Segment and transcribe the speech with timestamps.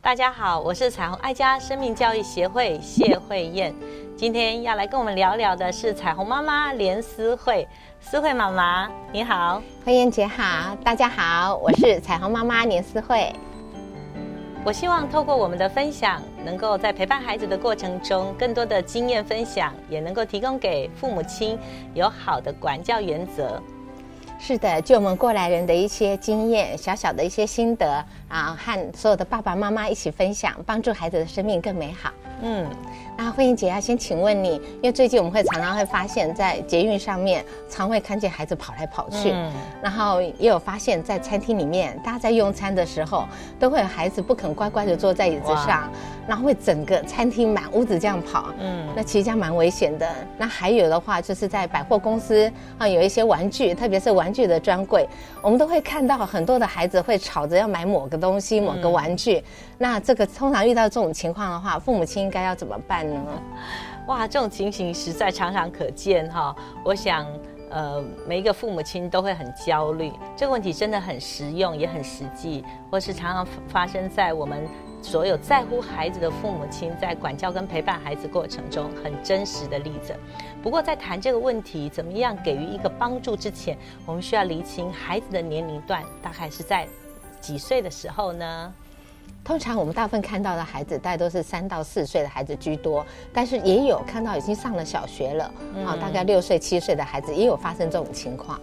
[0.00, 3.74] 大家好，我是彩虹爱家生命教育协会谢慧燕。
[4.16, 7.68] 今天要来跟我们聊聊的是彩虹妈妈连思慧，
[8.00, 13.30] 思慧妈妈你好，慧燕姐好，大家好，我是彩虹妈妈连思慧。
[14.64, 21.58] 我希望透过我们的分享，能够在陪伴孩子的过程中，更多的经验分享，也能够提供给父母亲
[21.94, 23.62] 有好的管教原则。
[24.38, 32.10] 是的，就我们过来人的一些经验，小小的一些心得啊，和所有的爸爸妈妈一起分享，帮助孩子的生命更美好。
[32.42, 32.66] 嗯。
[33.20, 43.26] 那慧英姐要先请问你，因为最近我们会常常会发现，在捷运上面常会看见孩子跑来跑去，嗯然后也有发现，在餐厅里面，大家在用餐的时候，
[43.58, 45.90] 都会有孩子不肯乖乖的坐在椅子上，
[46.28, 50.08] 然后会整个餐厅满屋子这样跑，嗯，那其实这样蛮危险的。
[50.36, 55.08] 那还有的话，就是在百货公司啊，有一些玩具，特别是玩具的专柜，
[55.42, 59.42] 我们都会看到很多的孩子会吵着要买某个东西、某个玩具。
[59.76, 63.20] 那这个通常遇到这种情况的话，父母亲应该要怎么办呢？
[64.08, 66.56] 哇，这种情形实在常常可见哈。
[66.82, 67.26] 我想，
[67.70, 70.10] 呃，每一个父母亲都会很焦虑。
[70.34, 74.66] 这个问题真的很实用，也很实际，或是常常发生在我们
[75.00, 80.14] 所有在乎孩子的父母亲在管教跟陪伴孩子过程中很真实的例子。
[80.62, 86.86] 不过，在谈这个问题怎么样给予一个帮助之前，我们需要厘清孩子的年龄段大概是在
[87.40, 88.72] 几岁的时候呢？
[89.44, 95.44] 通常我们大部分看到的孩子，大概都是三到四岁的孩子居多，但是也有看到已经上了小学了，
[95.86, 98.60] 啊，大概六岁、七岁的孩子也有发生这种情况。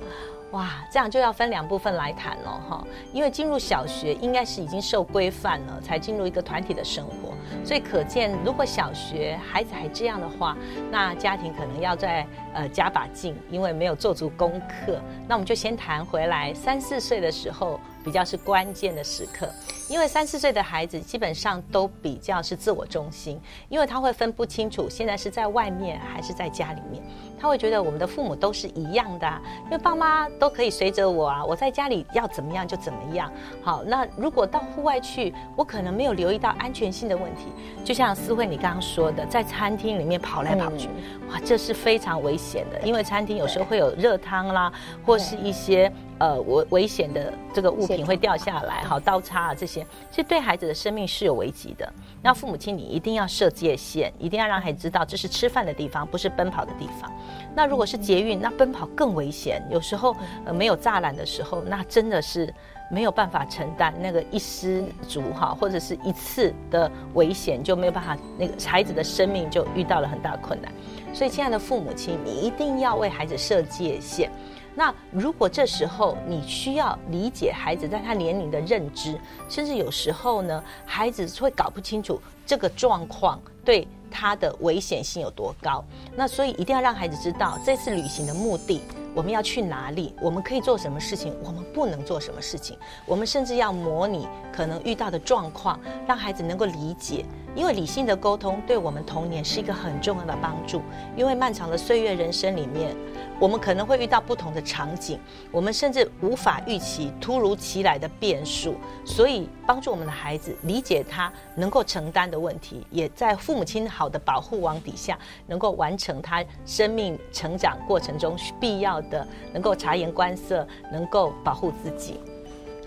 [0.52, 7.34] 哇，这样就要分两部分来谈了哈，因为进入小学应该是已经受规范了，才进入一个团体的生活，
[7.66, 10.56] 所以可见如果小学孩子还这样的话，
[10.90, 15.02] 那家庭可能要再呃加把劲，因为没有做足功课。
[15.28, 19.50] 那我们就先谈回来，三四岁的时候比较是关键的时刻，
[19.90, 27.04] 因为三四岁的孩子基本上都比较是自我中心，因为他会分不清楚现在是在外面还是在家里面。
[27.38, 33.32] 他会觉得我们的父母都是一样的，因为爸妈都可以随着我啊，我在家里要怎么样就怎么样。
[33.62, 37.48] 好，那如果到户外去，我可能没有留意到安全性的问题。
[37.84, 40.88] 就像思慧你刚刚说的，在餐厅里面跑来跑去，
[41.30, 44.72] 哇，这是非常危险的，因为餐厅有时候会有热汤啦，
[45.06, 45.92] 或是一些。
[46.18, 51.92] 呃，危危险的这个物品会掉下来，好刀叉啊这些，其实对孩子的生命是有危机的。
[52.22, 57.12] 那父母亲你一定要设界限，一定要让孩子知道这是吃饭的地方，不是奔跑的地方。
[57.54, 59.62] 那如果是捷运，那奔跑更危险。
[59.70, 60.16] 有时候
[60.46, 62.54] 呃没有栅栏的时候，那真的是
[62.90, 70.72] 没有办法承担那个一失足哈，或者是一次的危险就没有办法，那个孩子的生命就遇到了很大困难。
[71.14, 74.32] 所以，亲爱的父母亲，你一定要为孩子设界限。
[74.76, 85.84] 那如果这时候你需要理解孩子在他年龄的认知，甚至有时候呢，孩子会搞不清楚这个状况对他的危险性有多高。
[86.16, 88.82] 那所以一定要让孩子知道这次旅行的目的，
[89.14, 92.78] 我们要去哪里，我们可以做什么事情，我们不能做什么事情。
[93.06, 97.26] 我们甚至要模拟可能遇到的状况，让孩子能够理解。
[97.56, 100.82] 因为理性的沟通对我们童年是一个很重要的帮助。
[101.16, 102.96] 因为漫长的岁月人生里面。
[103.38, 105.20] 我们可能会遇到不同的场景，
[105.52, 122.22] 我们甚至无法预期突如其来的变数，所以帮助我们的孩子理解他能够承担的问题，也在父母亲好的保护网底下，能够完成他生命成长过程中必要的，能够察言观色，能够保护自己。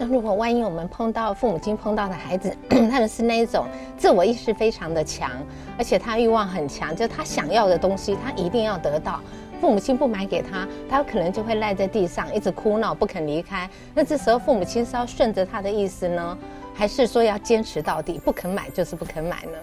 [0.01, 3.67] 那如果万一我们碰到父母亲碰到的孩子， 他们是那一种
[3.97, 5.29] 自我意识非常的强，
[5.77, 9.21] 而且他欲望很强，就他想要的东西，他一定要得到。
[9.61, 13.69] 父母亲不买给他，他可能就会赖在地上，一直哭闹不肯离开。
[13.93, 16.39] 那这时候父母亲是要顺着他的意思呢，
[16.73, 19.59] 还是说要坚持到底，不肯买就是不肯买呢？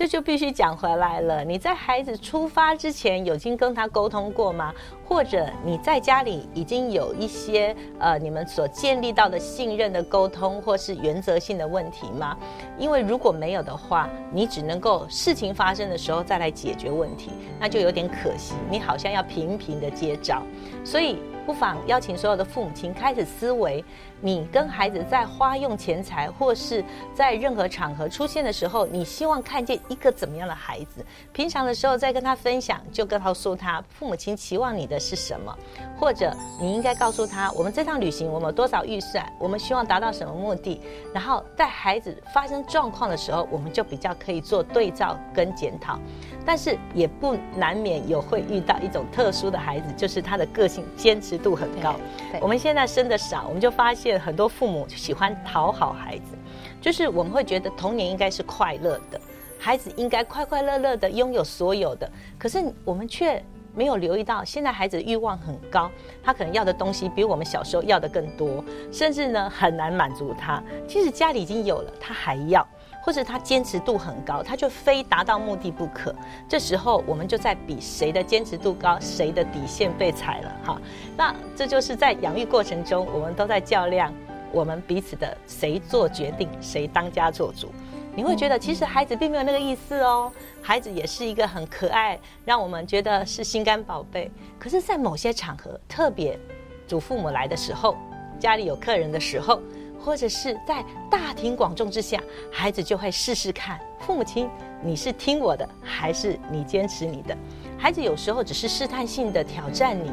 [0.00, 1.44] 这就必须讲回来了。
[1.44, 4.72] 你在孩子出发之前，有经跟他沟通过吗？
[5.04, 12.34] 或者你在家里已经有一些呃，你们所建立到的信任的沟通，或是原则性的问题吗？
[12.78, 18.54] 因为如果没有的话，你只能够事情发生的时候再来解决问题，那就有点可惜。
[18.70, 20.42] 你好像要频频的接招，
[20.82, 23.84] 所以不妨邀请所有的父母亲开始思维，
[24.20, 26.84] 你跟孩子在花用钱财或是
[27.14, 31.04] 在任何场合出现的时候，你希望看见一个怎么样的孩子？
[31.32, 35.56] 平常的时候在跟他分享，就告诉他父母亲期望你的是什么，
[35.98, 40.80] 或者你应该告诉他，我们这趟旅行我们有多少预算，我们希望达到什么目的，
[41.12, 45.98] 然后在孩子发生状况的时候，我们就比较可以做对照跟检讨。
[46.44, 51.96] 但是也不难免有会遇到一种特殊的孩子，就是他的个性坚持度很高。
[52.40, 56.36] 我们现在生的少，我们就发现很多父母喜欢讨好孩子，
[56.80, 59.20] 就是我们会觉得童年应该是快乐的，
[59.58, 63.42] 孩子应该快快乐乐的拥有所有的，可是我们却
[63.74, 65.90] 没有留意到，现在孩子的欲望很高，
[66.22, 70.62] 他可能要的东西比我们小时候要的更多，甚至呢很难满足他。
[70.88, 72.66] 即使家里已经有了，他还要。
[73.02, 76.14] 或者他坚持度很高，他就非达到目的不可。
[76.48, 80.80] 这时候我们就在比谁的坚持度高，谁的底线被踩了哈。
[81.16, 84.12] 那这就是在养育过程中，我们都在较量
[84.52, 87.72] 我们彼此的谁做决定，谁当家做主。
[88.14, 90.30] 你会觉得其实孩子并没有那个意思哦，
[90.60, 94.30] 孩子也是一个很可爱，让我们觉得是心肝宝贝。
[94.58, 96.38] 可是，在某些场合，特别
[96.86, 97.96] 祖父母来的时候，
[98.38, 99.60] 家里有客人的时候。
[100.02, 102.20] 或者是在大庭广众之下，
[102.50, 104.48] 孩子就会试试看，父母亲
[104.82, 107.36] 你是听我的，还是你坚持你的？
[107.78, 110.10] 孩子有时候只是试探性的挑战你，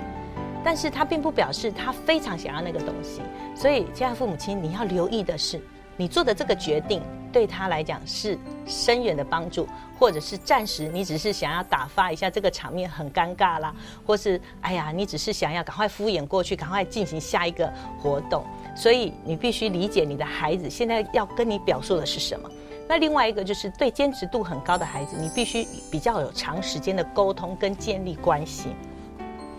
[0.64, 3.22] 但是他并不表示他非常想要那个东西。
[3.56, 5.60] 所以，亲爱父母亲，你要留意的是，
[5.96, 7.02] 你做的这个决定
[7.32, 9.68] 对他来讲是深远的帮助，
[10.00, 13.74] 或者是暂时你只是想要打发一下这个场面很尴尬啦，
[14.06, 18.44] 或是哎呀，你只是想要赶快敷衍过去，赶快进行下一个活动。
[18.76, 22.50] 所以你必须理解你的孩子现在要跟你表述的是什么。
[22.88, 28.70] 那另外一个就是对坚持度很高的孩子，你必须比较有长时间的沟通跟建立关系，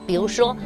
[0.06, 0.56] 比如说。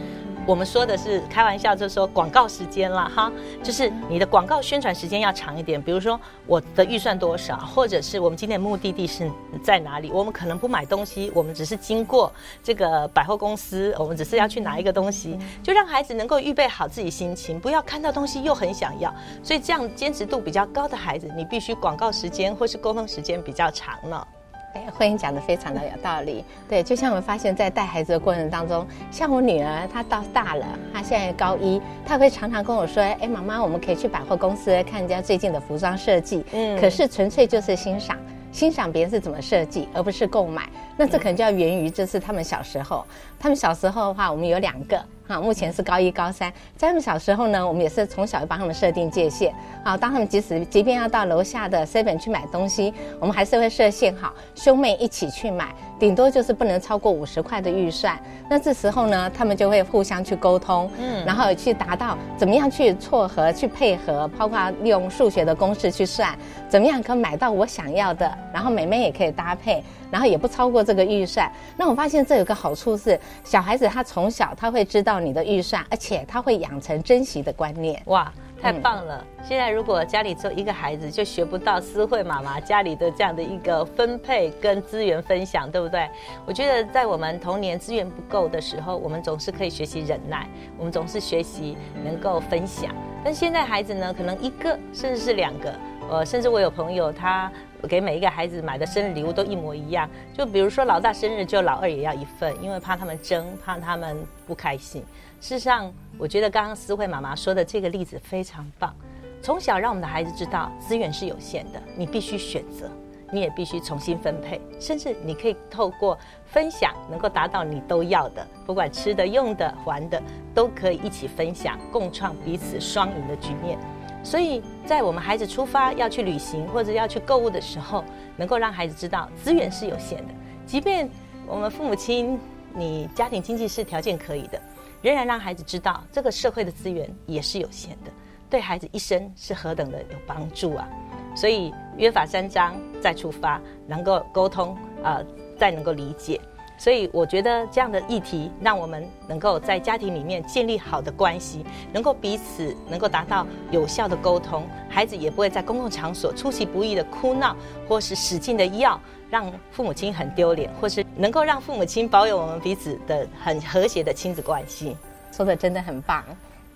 [0.45, 3.31] 我们说的是开玩笑，就是说广告时间了哈，
[3.63, 5.81] 就是你的广告宣传时间要长一点。
[5.81, 9.31] 比如说我的预算多少，或者是我们今天的目的地是
[9.63, 10.11] 在哪里？
[10.11, 19.15] 我们可能不买东西，我们只是经过这个百货公司，我们只是要去拿一个东西，就让孩子能够预备好自己心情，不要看到东西又很想要。
[19.45, 24.27] 所以这样坚持度比较高的孩子，你必须广告时间或是沟通时间比较长了。
[24.75, 26.45] 哎，慧英讲的非常的有道理。
[26.69, 38.17] 对，就像我们发现，在带孩子的过程当中，像我女儿，她到大了，她现在高一，她会常常跟我说：“哎，妈妈，我们可以去百货公司看人家最近的服装设计。”嗯，可是纯粹就是欣赏，
[38.51, 40.69] 欣赏别人是怎么设计，而不是购买。
[40.97, 43.05] 那这可能就要源于就是他们小时候，
[43.39, 45.03] 他们小时候的话，我们有两个。
[45.29, 49.55] 啊，目前是高一、高三，在他们小时候呢，我们也是从小就帮他们设定界限。
[49.85, 58.19] 啊，当他们即使即便要到楼下的 seven 去买东西，我们还是会设限好，兄妹一起去买，顶多就是不能超过五十块的预算。
[58.49, 66.37] 那这时候呢，他们就会互相去沟通，嗯，然后去达到怎么样去撮合、去配合，包括利用数学的公式去算，
[66.69, 69.83] 怎么样可买到我想要的，然后妹妹也可以搭配。
[70.13, 71.51] 然后也不超过这个预算。
[71.75, 78.01] 那我发现这有个好处是，小孩子他从小他会知道你的预算，而且他会养成珍惜的观念。
[78.07, 79.25] 哇，太棒了！
[79.43, 86.09] 现在如果家里只有一个孩子，就学不到思慧妈妈家里的这样的一个分配跟资源分享，对不对？
[86.47, 90.49] 我觉得在我们童年资源不够的时候，我们总是可以学习忍耐，
[90.79, 92.95] 我们总是学习能够分享。
[93.25, 95.75] 但现在孩子呢，可能一个甚至是两个。
[96.11, 97.51] 呃，甚至我有朋友，他
[97.89, 100.09] 给每一个孩子买的生日礼物都一模一样。
[100.33, 105.03] 就比如说老大生日，就老二也要一份，因为怕他们争，怕他们不开心。
[105.41, 108.95] 事实上，我觉得刚刚思慧妈妈说的这个例子非常棒。
[109.43, 112.89] 从小让我们的孩子知道资源是有限的，你必须选择，
[113.33, 120.23] 你也必须重新分配，甚至你可以透过分享，能够达到你都要的，不管吃的、用的、玩的，
[120.55, 123.77] 都可以一起分享，共创彼此双赢的局面。
[124.23, 128.05] 所以在我们孩子出发要去旅行或者要去购物的时候，
[128.37, 130.35] 能够让孩子知道资源是有限的。
[130.65, 131.09] 即便
[131.47, 132.39] 我们父母亲
[132.75, 134.61] 你家庭经济是条件可以的，
[135.03, 138.11] 仍然让孩子知道这个社会的资源也是有限的，
[138.49, 140.89] 对孩子一生是何等的有帮助啊！
[141.35, 145.21] 所以约法三章再出发，能够沟通啊，
[145.59, 146.41] 再能够理解。
[146.83, 164.97] 所以我觉得这样的议题，让我们能够在家庭里面建立好的关系，能够彼此能够达到有效的沟通，孩子也不会在公共场所出其不意的哭闹，或是使劲的要让父母亲很丢脸，或是能够让父母亲保有我们彼此的很和谐的亲子关系。
[165.31, 166.25] 说的真的很棒，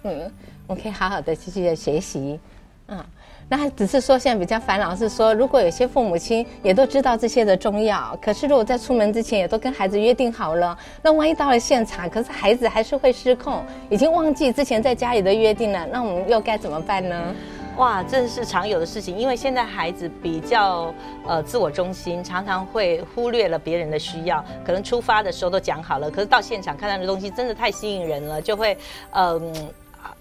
[0.05, 0.33] 嗯，
[0.69, 2.39] 我可以好好的继续的学习。
[2.87, 3.05] 嗯。
[3.49, 17.33] 那只是说现在比较烦恼是说，如果有些父母亲也都知道这些的重要，可是如果在出门之前也都跟孩子约定好了，那万一到了现场，可是孩子还是会失控，已经忘记之前在家里的约定了，那我们又该怎么办呢？
[17.77, 20.93] 哇，这是常有的事情，因为现在孩子比较
[21.25, 28.77] 呃自我中心，常常会忽略了别人的需要，可能出发的时候都讲好了，可是到现场看到的东西真的太吸引人了，就会
[29.13, 29.71] 嗯。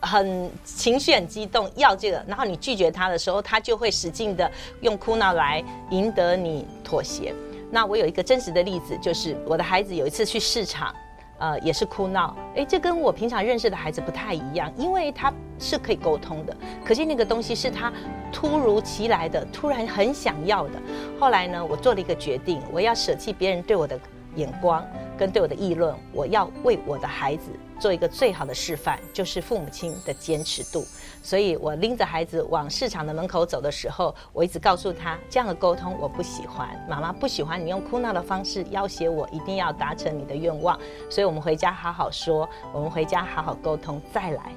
[0.02, 4.50] 很情绪很激动，要这个，然后你拒绝他的时候，他就会使劲的
[4.82, 7.34] 用哭闹来赢得你妥协。
[7.72, 10.94] 那我有一个真实的例子，就是我的孩子有一次去市场，
[11.40, 12.36] 呃，也是哭闹。
[12.56, 17.92] 哎，这跟我平常认识的孩子不太一样，因为他是可以沟通的，可是那个东西是他
[18.32, 20.82] 突如其来的，突然很想要的。
[21.20, 24.00] 后来呢，我做了一个决定，我要舍弃别人对我的。
[24.36, 24.86] 眼光
[25.18, 30.86] 跟对我的议论，我要为我的孩子做一个最好的示范，就是父母亲的坚持度。
[31.24, 40.80] 所以我拎着孩子往市场的门口走的时候，我一直告诉他，这样的沟通我不喜欢，妈妈不喜欢你用哭闹的方式要挟我，一定要达成你的愿望。
[41.10, 44.52] 所以我们回家好好说，我们回家好好沟通再来。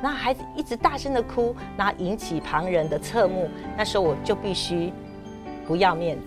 [0.00, 4.92] 那孩子一直大声的哭，那引起旁人的侧目，那时候我就必须
[5.66, 6.24] 不要面子。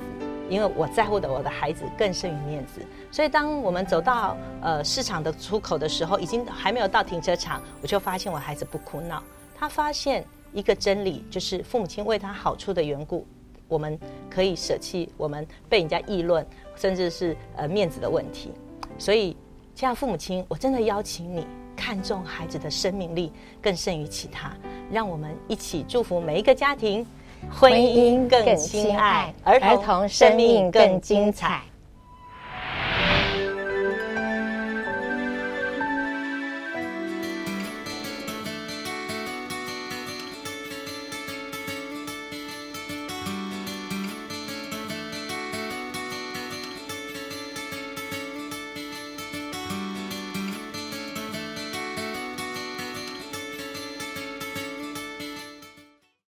[0.51, 9.23] 因为我在乎的我的孩子更胜于面子，所以当我们走到呃市场的出口的时候，已经还没有到停车场，我就发现我孩子不哭闹。
[9.57, 13.25] 他发现一个真理，就是父母亲为他好处的缘故，
[13.69, 13.97] 我们
[14.29, 18.51] 可以舍弃我们被人家议论，甚至是呃面子的问题。
[18.97, 19.37] 所以，
[19.73, 23.31] 这样父母亲，我真的邀请你看重孩子的生命力
[23.61, 24.51] 更胜于其他，
[24.91, 27.07] 让我们一起祝福每一个家庭。
[27.49, 31.61] 婚姻更亲爱，儿童生命更精彩。